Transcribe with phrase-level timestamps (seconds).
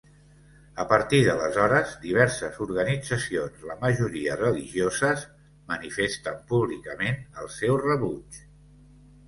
[0.83, 5.29] A partir d'aleshores, diverses organitzacions, la majoria religioses,
[5.75, 8.45] manifesten públicament el seu rebuig.